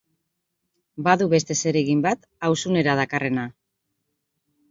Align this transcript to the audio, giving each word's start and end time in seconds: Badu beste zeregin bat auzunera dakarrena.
Badu 1.07 1.27
beste 1.33 1.57
zeregin 1.65 2.01
bat 2.07 2.25
auzunera 2.49 2.97
dakarrena. 3.03 3.47